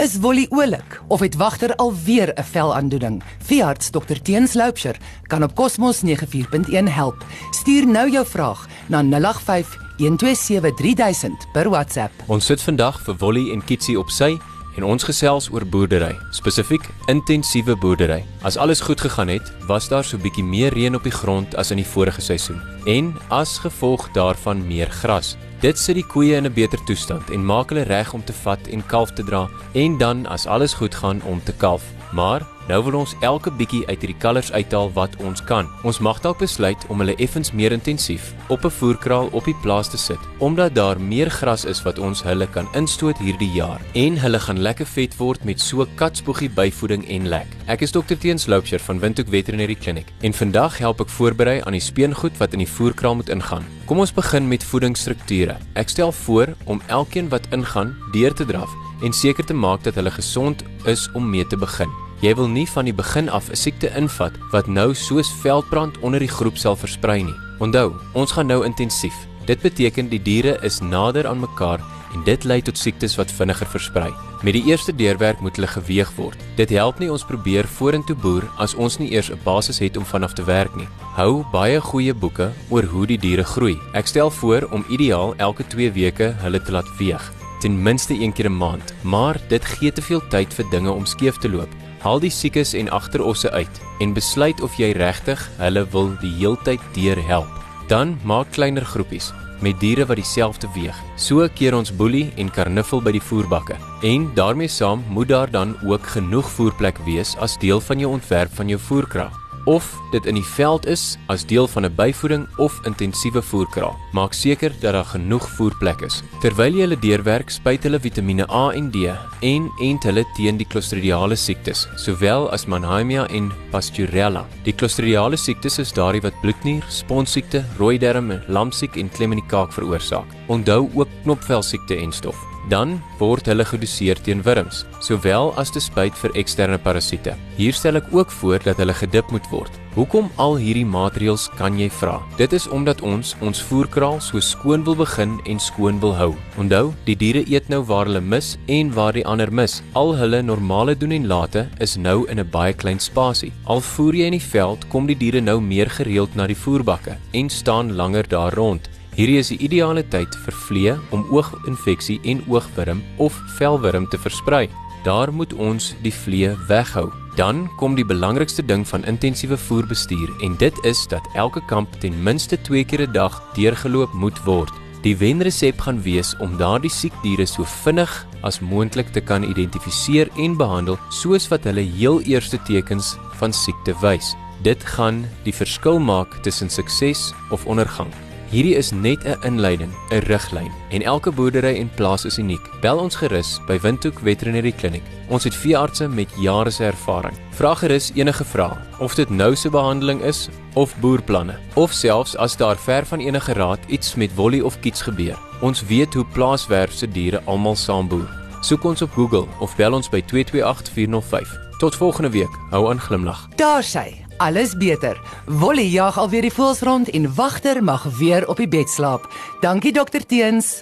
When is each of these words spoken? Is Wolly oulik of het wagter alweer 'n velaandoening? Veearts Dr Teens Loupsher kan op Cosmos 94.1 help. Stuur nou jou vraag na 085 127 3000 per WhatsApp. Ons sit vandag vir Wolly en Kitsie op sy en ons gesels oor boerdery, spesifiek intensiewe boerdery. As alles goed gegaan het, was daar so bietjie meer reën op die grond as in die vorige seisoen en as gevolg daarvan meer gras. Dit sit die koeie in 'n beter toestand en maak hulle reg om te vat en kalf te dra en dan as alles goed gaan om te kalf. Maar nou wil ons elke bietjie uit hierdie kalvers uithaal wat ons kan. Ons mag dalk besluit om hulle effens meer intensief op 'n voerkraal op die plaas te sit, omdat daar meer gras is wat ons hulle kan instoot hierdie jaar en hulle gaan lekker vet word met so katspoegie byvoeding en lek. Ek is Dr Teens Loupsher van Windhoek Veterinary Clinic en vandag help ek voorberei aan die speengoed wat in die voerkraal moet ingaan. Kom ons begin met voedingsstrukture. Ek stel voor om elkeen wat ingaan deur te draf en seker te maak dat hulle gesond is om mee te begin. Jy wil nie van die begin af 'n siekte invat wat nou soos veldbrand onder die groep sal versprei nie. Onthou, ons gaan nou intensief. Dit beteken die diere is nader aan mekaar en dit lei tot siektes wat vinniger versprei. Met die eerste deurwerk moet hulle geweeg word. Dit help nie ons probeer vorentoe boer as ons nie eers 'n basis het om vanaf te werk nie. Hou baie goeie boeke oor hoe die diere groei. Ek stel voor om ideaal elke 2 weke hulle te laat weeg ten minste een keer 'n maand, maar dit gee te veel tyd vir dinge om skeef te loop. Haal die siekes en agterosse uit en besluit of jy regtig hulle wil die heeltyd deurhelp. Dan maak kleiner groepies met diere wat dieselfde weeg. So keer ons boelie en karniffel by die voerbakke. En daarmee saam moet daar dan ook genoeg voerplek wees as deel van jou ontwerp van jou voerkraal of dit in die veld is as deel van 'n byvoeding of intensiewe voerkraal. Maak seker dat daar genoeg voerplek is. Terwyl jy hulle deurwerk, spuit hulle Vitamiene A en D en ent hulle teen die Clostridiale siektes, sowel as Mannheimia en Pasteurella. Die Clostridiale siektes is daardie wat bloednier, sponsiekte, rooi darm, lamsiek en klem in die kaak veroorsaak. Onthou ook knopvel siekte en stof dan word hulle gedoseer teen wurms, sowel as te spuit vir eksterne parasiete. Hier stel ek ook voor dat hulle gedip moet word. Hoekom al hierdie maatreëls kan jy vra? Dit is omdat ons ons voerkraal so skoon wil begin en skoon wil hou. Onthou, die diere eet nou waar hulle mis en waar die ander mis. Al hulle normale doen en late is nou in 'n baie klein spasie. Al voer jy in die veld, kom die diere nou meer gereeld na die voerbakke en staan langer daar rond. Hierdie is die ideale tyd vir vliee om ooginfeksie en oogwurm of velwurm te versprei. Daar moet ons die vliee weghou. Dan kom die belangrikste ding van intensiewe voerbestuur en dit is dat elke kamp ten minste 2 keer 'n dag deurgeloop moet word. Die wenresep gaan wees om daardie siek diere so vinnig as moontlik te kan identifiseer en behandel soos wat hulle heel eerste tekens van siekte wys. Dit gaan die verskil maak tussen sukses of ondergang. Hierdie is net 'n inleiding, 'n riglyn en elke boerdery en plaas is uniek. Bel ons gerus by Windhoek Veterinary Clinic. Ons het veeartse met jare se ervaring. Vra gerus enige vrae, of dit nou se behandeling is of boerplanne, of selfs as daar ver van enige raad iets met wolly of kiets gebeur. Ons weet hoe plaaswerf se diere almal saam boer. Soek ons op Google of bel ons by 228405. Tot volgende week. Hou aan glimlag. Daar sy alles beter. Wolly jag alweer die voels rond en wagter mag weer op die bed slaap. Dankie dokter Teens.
Is 0.00 0.18
Wolly 0.18 0.46
oulik 0.48 1.02
of 1.08 1.20
het 1.20 1.36
wagter 1.36 1.76
alweer 1.76 2.32
'n 2.34 2.42
velaandoening? 2.42 3.22
Veearts 3.38 3.90
Dr 3.90 4.20
Teens 4.22 4.52
Loupsher 4.52 4.96
kan 5.22 5.42
op 5.42 5.54
Cosmos 5.54 6.00
94.1 6.00 6.88
help. 6.88 7.24
Stuur 7.50 7.86
nou 7.86 8.10
jou 8.10 8.26
vraag 8.26 8.66
na 8.86 9.02
085 9.02 9.78
127 9.96 10.74
3000 10.74 11.46
per 11.52 11.70
WhatsApp. 11.70 12.12
Ons 12.26 12.46
sit 12.46 12.62
vandag 12.62 13.00
vir 13.00 13.16
Wolly 13.16 13.52
en 13.52 13.64
Kitsie 13.64 13.98
op 13.98 14.08
sy 14.08 14.38
en 14.76 14.84
ons 14.84 15.04
gesels 15.04 15.50
oor 15.50 15.66
boerdery, 15.66 16.16
spesifiek 16.30 16.88
intensiewe 17.06 17.76
boerdery. 17.76 18.24
As 18.42 18.56
alles 18.56 18.80
goed 18.80 19.00
gegaan 19.00 19.28
het, 19.28 19.52
was 19.66 19.88
daar 19.88 20.04
so 20.04 20.18
bietjie 20.18 20.44
meer 20.44 20.72
reën 20.72 20.94
op 20.94 21.02
die 21.02 21.12
grond 21.12 21.56
as 21.56 21.70
in 21.70 21.76
die 21.76 21.86
vorige 21.86 22.20
seisoen 22.20 22.60
en 22.84 23.16
as 23.28 23.58
gevolg 23.58 24.12
daarvan 24.12 24.66
meer 24.66 24.90
gras. 24.90 25.36
Dit 25.60 25.76
sit 25.76 25.98
die 25.98 26.06
koeie 26.08 26.38
in 26.40 26.46
'n 26.48 26.54
beter 26.56 26.80
toestand 26.88 27.30
en 27.30 27.44
maak 27.44 27.68
hulle 27.68 27.82
reg 27.84 28.12
om 28.16 28.24
te 28.24 28.32
vat 28.32 28.68
en 28.72 28.86
kalf 28.86 29.10
te 29.12 29.24
dra 29.24 29.48
en 29.72 29.98
dan 29.98 30.26
as 30.26 30.46
alles 30.46 30.72
goed 30.72 30.94
gaan 30.94 31.20
om 31.22 31.42
te 31.44 31.52
kalf. 31.52 31.84
Maar 32.12 32.46
nou 32.70 32.80
wil 32.86 33.00
ons 33.00 33.14
elke 33.26 33.50
bietjie 33.50 33.82
uit 33.88 33.98
hierdie 33.98 34.18
kalvers 34.22 34.52
uithaal 34.54 34.90
wat 34.94 35.16
ons 35.26 35.42
kan. 35.46 35.68
Ons 35.86 35.98
mag 36.04 36.20
dalk 36.22 36.38
besluit 36.42 36.84
om 36.92 37.02
hulle 37.02 37.16
effens 37.22 37.50
meer 37.56 37.74
intensief 37.74 38.30
op 38.48 38.64
'n 38.64 38.76
voerkraal 38.78 39.28
op 39.32 39.44
die 39.44 39.56
plaas 39.62 39.90
te 39.90 39.98
sit, 39.98 40.22
omdat 40.38 40.74
daar 40.74 41.00
meer 41.00 41.30
gras 41.30 41.64
is 41.64 41.82
wat 41.82 41.98
ons 41.98 42.22
hulle 42.22 42.46
kan 42.46 42.68
instoot 42.74 43.18
hierdie 43.18 43.52
jaar 43.52 43.80
en 43.94 44.18
hulle 44.18 44.40
gaan 44.40 44.58
lekker 44.58 44.86
vet 44.86 45.16
word 45.16 45.44
met 45.44 45.60
so 45.60 45.86
katspoegie 45.94 46.50
byvoeding 46.50 47.08
en 47.08 47.28
lek. 47.28 47.46
Ek 47.66 47.80
is 47.80 47.90
Dr 47.90 48.14
Teens 48.18 48.46
Loupsher 48.46 48.80
van 48.80 49.00
Windhoek 49.00 49.28
Veterinary 49.28 49.74
Clinic 49.74 50.06
en 50.20 50.32
vandag 50.32 50.78
help 50.78 51.00
ek 51.00 51.08
voorberei 51.08 51.60
aan 51.62 51.72
die 51.72 51.80
speengoed 51.80 52.38
wat 52.38 52.52
in 52.52 52.58
die 52.58 52.68
voerkraal 52.68 53.14
moet 53.14 53.28
ingaan. 53.28 53.64
Kom 53.86 53.98
ons 53.98 54.12
begin 54.12 54.48
met 54.48 54.64
voedingsstrukture. 54.64 55.56
Ek 55.74 55.88
stel 55.88 56.12
voor 56.12 56.54
om 56.64 56.82
elkeen 56.86 57.28
wat 57.28 57.48
ingaan 57.50 57.96
deur 58.12 58.34
te 58.34 58.44
draf 58.44 58.70
en 59.02 59.12
seker 59.12 59.44
te 59.44 59.54
maak 59.54 59.82
dat 59.82 59.94
hulle 59.94 60.10
gesond 60.10 60.64
is 60.84 61.08
om 61.12 61.30
mee 61.30 61.46
te 61.46 61.56
begin. 61.56 62.09
Jy 62.20 62.34
wil 62.36 62.50
nie 62.52 62.66
van 62.68 62.84
die 62.84 62.92
begin 62.92 63.30
af 63.32 63.48
'n 63.48 63.56
siekte 63.56 63.88
invat 63.96 64.32
wat 64.52 64.66
nou 64.66 64.94
soos 64.94 65.32
veldbrand 65.40 65.98
onder 65.98 66.20
die 66.20 66.28
groep 66.28 66.56
sal 66.56 66.76
versprei 66.76 67.22
nie. 67.22 67.34
Onthou, 67.58 67.94
ons 68.12 68.32
gaan 68.32 68.46
nou 68.46 68.64
intensief. 68.64 69.14
Dit 69.46 69.62
beteken 69.62 70.08
die 70.08 70.22
diere 70.22 70.58
is 70.62 70.80
nader 70.80 71.26
aan 71.26 71.40
mekaar 71.40 71.80
en 72.14 72.24
dit 72.24 72.44
lei 72.44 72.60
tot 72.62 72.78
siektes 72.78 73.16
wat 73.16 73.32
vinniger 73.32 73.66
versprei. 73.66 74.12
Met 74.42 74.52
die 74.52 74.64
eerste 74.64 74.92
deurwerk 74.92 75.40
moet 75.40 75.56
hulle 75.56 75.66
geweeg 75.66 76.12
word. 76.16 76.36
Dit 76.56 76.70
help 76.70 76.98
nie 76.98 77.10
ons 77.10 77.24
probeer 77.24 77.66
vorentoe 77.66 78.16
boer 78.16 78.50
as 78.58 78.74
ons 78.74 78.98
nie 78.98 79.12
eers 79.12 79.30
'n 79.30 79.40
basis 79.44 79.78
het 79.78 79.96
om 79.96 80.04
vanaf 80.04 80.32
te 80.32 80.44
werk 80.44 80.76
nie. 80.76 80.88
Hou 81.16 81.44
baie 81.52 81.80
goeie 81.80 82.14
boeke 82.14 82.52
oor 82.68 82.84
hoe 82.84 83.06
die 83.06 83.18
diere 83.18 83.44
groei. 83.44 83.78
Ek 83.94 84.06
stel 84.06 84.30
voor 84.30 84.68
om 84.70 84.84
ideaal 84.88 85.34
elke 85.36 85.66
2 85.66 85.92
weke 85.92 86.34
hulle 86.38 86.62
te 86.62 86.72
laat 86.72 86.96
weeg 86.98 87.32
ten 87.60 87.82
minste 87.82 88.14
een 88.14 88.32
keer 88.32 88.48
'n 88.48 88.56
maand, 88.56 88.94
maar 89.02 89.40
dit 89.48 89.64
gee 89.64 89.92
te 89.92 90.02
veel 90.02 90.22
tyd 90.28 90.54
vir 90.54 90.64
dinge 90.70 90.90
om 90.90 91.04
skeef 91.04 91.36
te 91.36 91.48
loop. 91.48 91.68
Haal 92.00 92.20
die 92.22 92.32
siekes 92.32 92.72
en 92.78 92.88
agterosse 92.96 93.50
uit 93.52 93.80
en 94.00 94.14
besluit 94.16 94.60
of 94.64 94.78
jy 94.80 94.92
regtig 94.96 95.42
hulle 95.58 95.84
wil 95.92 96.14
die 96.22 96.32
heeltyd 96.38 96.80
deurhelp. 96.96 97.50
Dan 97.92 98.16
maak 98.24 98.52
kleiner 98.56 98.84
groepies 98.84 99.32
met 99.60 99.76
diere 99.82 100.06
wat 100.08 100.16
dieselfde 100.16 100.70
weeg. 100.72 100.96
So 101.20 101.44
keer 101.54 101.76
ons 101.76 101.92
boelie 101.92 102.30
en 102.40 102.48
karniffel 102.48 103.04
by 103.04 103.12
die 103.18 103.24
voerbakke. 103.24 103.76
En 104.08 104.30
daarmee 104.34 104.72
saam 104.72 105.04
moet 105.12 105.28
daar 105.28 105.52
dan 105.52 105.76
ook 105.84 106.08
genoeg 106.16 106.48
voerplek 106.56 107.04
wees 107.04 107.36
as 107.36 107.58
deel 107.60 107.84
van 107.84 108.00
jou 108.00 108.14
ontwerp 108.16 108.56
van 108.56 108.72
jou 108.72 108.80
voerkraal 108.80 109.39
of 109.70 109.86
dit 110.10 110.26
in 110.26 110.34
die 110.34 110.46
veld 110.56 110.86
is 110.90 111.14
as 111.30 111.44
deel 111.46 111.68
van 111.70 111.86
'n 111.86 111.94
byvoeding 111.94 112.48
of 112.58 112.74
intensiewe 112.86 113.42
voerkraal. 113.42 113.96
Maak 114.12 114.32
seker 114.32 114.72
dat 114.80 114.92
daar 114.92 115.04
genoeg 115.04 115.48
voerplek 115.56 116.00
is. 116.00 116.22
Terwyl 116.40 116.74
jy 116.74 116.80
hulle 116.80 116.98
deurwerk, 116.98 117.50
spuit 117.50 117.82
hulle 117.82 118.00
Vitamiene 118.00 118.46
A 118.50 118.72
en 118.72 118.90
D 118.90 118.96
en 119.40 119.70
ent 119.80 120.02
hulle 120.02 120.24
teen 120.36 120.56
die 120.56 120.66
Clostridiale 120.66 121.36
siektes, 121.36 121.88
sowel 121.96 122.50
as 122.50 122.66
Mannheimia 122.66 123.26
en 123.26 123.52
Pasteurella. 123.70 124.46
Die 124.64 124.74
Clostridiale 124.74 125.36
siektes 125.36 125.78
is 125.78 125.92
daardie 125.92 126.22
wat 126.22 126.40
bloednier, 126.42 126.84
sponsiekte, 126.88 127.64
rooi 127.78 127.98
darm, 127.98 128.40
lamsiek 128.48 128.96
en 128.96 129.08
klem 129.08 129.32
in 129.32 129.38
die 129.38 129.48
kaak 129.48 129.72
veroorsaak. 129.72 130.26
Onthou 130.48 130.90
ook 130.94 131.08
knopvel 131.22 131.62
siekte 131.62 131.96
en 131.96 132.12
stof 132.12 132.49
dan 132.68 132.98
word 133.18 133.46
hulle 133.46 133.64
gedoseer 133.64 134.20
teen 134.20 134.42
wurms, 134.42 134.84
sowel 135.00 135.54
as 135.56 135.70
te 135.70 135.80
spuit 135.80 136.14
vir 136.22 136.34
eksterne 136.34 136.78
parasiete. 136.78 137.36
Hier 137.56 137.72
stel 137.72 137.96
ek 137.96 138.10
ook 138.12 138.30
voor 138.40 138.58
dat 138.64 138.76
hulle 138.76 138.94
gedip 138.94 139.30
moet 139.30 139.46
word. 139.50 139.72
Hoekom 139.96 140.28
al 140.38 140.54
hierdie 140.60 140.86
maatreëls 140.86 141.48
kan 141.58 141.74
jy 141.78 141.88
vra? 141.90 142.20
Dit 142.38 142.52
is 142.54 142.68
omdat 142.70 143.00
ons 143.02 143.32
ons 143.42 143.62
voerkraal 143.70 144.20
so 144.22 144.38
skoon 144.38 144.84
wil 144.86 144.94
begin 145.00 145.40
en 145.50 145.58
skoon 145.58 145.98
wil 146.02 146.14
hou. 146.14 146.28
Onthou, 146.62 146.92
die 147.08 147.16
diere 147.18 147.42
eet 147.50 147.66
nou 147.72 147.80
waar 147.88 148.06
hulle 148.06 148.22
mis 148.22 148.52
en 148.70 148.92
waar 148.94 149.18
die 149.18 149.26
ander 149.26 149.50
mis. 149.50 149.80
Al 149.98 150.14
hulle 150.20 150.44
normale 150.46 150.94
doen 150.94 151.16
en 151.16 151.26
late 151.26 151.66
is 151.80 151.96
nou 151.96 152.28
in 152.30 152.38
'n 152.38 152.50
baie 152.50 152.72
klein 152.72 153.00
spasie. 153.00 153.52
Al 153.66 153.80
voer 153.80 154.14
jy 154.14 154.26
in 154.30 154.38
die 154.38 154.48
veld, 154.52 154.88
kom 154.88 155.06
die 155.06 155.18
diere 155.18 155.40
nou 155.40 155.60
meer 155.60 155.90
gereeld 155.90 156.34
na 156.36 156.46
die 156.46 156.56
voerbakke 156.56 157.16
en 157.32 157.48
staan 157.50 157.96
langer 157.96 158.28
daar 158.28 158.54
rond. 158.54 158.88
Hierdie 159.20 159.36
is 159.36 159.50
die 159.52 159.58
ideale 159.60 160.00
tyd 160.08 160.32
vir 160.46 160.54
vliee 160.64 160.92
om 161.12 161.26
ooginfeksie 161.28 162.14
en 162.30 162.38
oogwurm 162.48 163.02
of 163.20 163.34
velwurm 163.58 164.06
te 164.08 164.16
versprei. 164.16 164.62
Daar 165.04 165.28
moet 165.28 165.52
ons 165.60 165.90
die 166.00 166.12
vliee 166.22 166.54
weghou. 166.70 167.10
Dan 167.36 167.66
kom 167.76 167.98
die 167.98 168.06
belangrikste 168.08 168.64
ding 168.64 168.86
van 168.88 169.04
intensiewe 169.04 169.58
voerbestuur 169.60 170.32
en 170.40 170.54
dit 170.56 170.80
is 170.88 171.02
dat 171.12 171.28
elke 171.36 171.60
kamp 171.68 171.98
ten 172.00 172.16
minste 172.24 172.56
2 172.56 172.84
keer 172.84 173.04
'n 173.04 173.12
dag 173.12 173.36
deurgeloop 173.58 174.12
moet 174.12 174.40
word. 174.48 174.72
Die 175.02 175.16
wenresep 175.16 175.80
gaan 175.80 176.00
wees 176.02 176.32
om 176.40 176.56
daardie 176.56 176.90
siek 176.90 177.12
diere 177.22 177.46
so 177.46 177.64
vinnig 177.64 178.26
as 178.40 178.60
moontlik 178.60 179.12
te 179.12 179.20
kan 179.20 179.44
identifiseer 179.44 180.28
en 180.36 180.56
behandel 180.56 180.98
soos 181.10 181.48
wat 181.48 181.64
hulle 181.64 181.84
heel 181.84 182.22
eerste 182.22 182.58
tekens 182.64 183.18
van 183.36 183.52
siekte 183.52 183.94
wys. 184.00 184.34
Dit 184.62 184.84
gaan 184.84 185.26
die 185.44 185.54
verskil 185.54 185.98
maak 185.98 186.42
tussen 186.42 186.70
sukses 186.70 187.34
of 187.50 187.66
ondergang. 187.66 188.29
Hierdie 188.50 188.74
is 188.74 188.90
net 188.90 189.22
'n 189.24 189.38
inleiding, 189.46 189.92
'n 190.10 190.26
riglyn 190.26 190.72
en 190.90 191.02
elke 191.02 191.30
boerdery 191.30 191.78
en 191.78 191.90
plaas 191.94 192.24
is 192.24 192.38
uniek. 192.38 192.80
Bel 192.80 192.98
ons 192.98 193.14
gerus 193.14 193.60
by 193.66 193.78
Windhoek 193.78 194.18
Veterinary 194.18 194.72
Clinic. 194.72 195.02
Ons 195.28 195.44
het 195.44 195.54
veeartse 195.54 196.08
met 196.08 196.28
jare 196.36 196.70
se 196.70 196.84
ervaring. 196.84 197.36
Vra 197.50 197.74
gerus 197.74 198.10
enige 198.14 198.44
vrae, 198.44 198.76
of 198.98 199.14
dit 199.14 199.30
nou 199.30 199.54
se 199.56 199.70
behandeling 199.70 200.22
is 200.22 200.48
of 200.74 200.96
boerplanne, 201.00 201.58
of 201.74 201.92
selfs 201.92 202.36
as 202.36 202.56
daar 202.56 202.76
ver 202.76 203.06
van 203.06 203.20
enige 203.20 203.52
raad 203.52 203.78
iets 203.86 204.14
met 204.14 204.34
wolly 204.34 204.60
of 204.60 204.80
kiets 204.80 205.02
gebeur. 205.02 205.38
Ons 205.60 205.86
weet 205.86 206.14
hoe 206.14 206.26
plaaswerf 206.32 206.92
se 206.92 207.06
diere 207.06 207.42
almal 207.44 207.76
saam 207.76 208.08
boer. 208.08 208.28
Soek 208.60 208.84
ons 208.84 209.02
op 209.02 209.12
Google 209.12 209.46
of 209.60 209.76
bel 209.76 209.92
ons 209.92 210.08
by 210.08 210.22
228405. 210.22 211.58
Tot 211.78 211.94
volgende 211.94 212.30
week. 212.30 212.58
Hou 212.70 212.90
aan 212.90 213.00
glimlag. 213.00 213.48
Daar 213.56 213.82
sy 213.82 214.29
alles 214.40 214.76
beter. 214.76 215.20
Wolly 215.46 215.90
jag 215.92 216.16
alweer 216.18 216.42
die 216.48 216.52
voels 216.52 216.80
rond 216.82 217.10
en 217.10 217.28
wagter 217.34 217.82
mag 217.84 218.06
weer 218.18 218.48
op 218.48 218.56
die 218.56 218.68
bed 218.68 218.88
slaap. 218.88 219.28
Dankie 219.60 219.92
dokter 219.92 220.26
Teens. 220.26 220.80